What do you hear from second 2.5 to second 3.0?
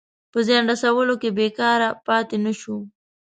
شو.